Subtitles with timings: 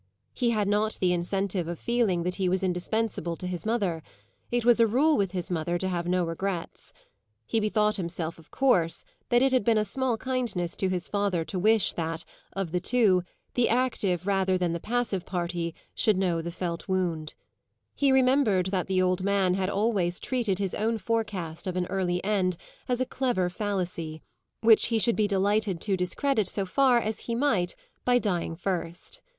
[0.33, 4.01] He had not the incentive of feeling that he was indispensable to his mother;
[4.49, 6.91] it was a rule with his mother to have no regrets.
[7.45, 11.45] He bethought himself of course that it had been a small kindness to his father
[11.45, 16.41] to wish that, of the two, the active rather than the passive party should know
[16.41, 17.35] the felt wound;
[17.93, 22.23] he remembered that the old man had always treated his own forecast of an early
[22.23, 22.57] end
[22.89, 24.19] as a clever fallacy,
[24.61, 29.21] which he should be delighted to discredit so far as he might by dying first.